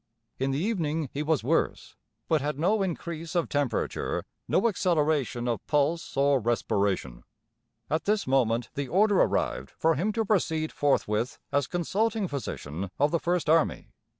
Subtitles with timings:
[0.39, 1.95] In the evening he was worse,
[2.27, 7.23] but had no increase of temperature, no acceleration of pulse or respiration.
[7.87, 13.11] At this moment the order arrived for him to proceed forthwith as Consulting Physician of
[13.11, 13.91] the First Army.